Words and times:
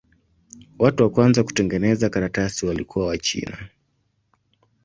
Watu 0.79 1.03
wa 1.03 1.09
kwanza 1.09 1.43
kutengeneza 1.43 2.09
karatasi 2.09 2.65
walikuwa 2.65 3.07
Wachina. 3.07 3.69